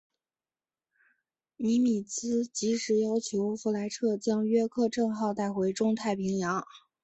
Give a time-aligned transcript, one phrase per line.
[1.57, 6.65] 尼米兹即时要求弗莱彻将约克镇号带回中太平洋。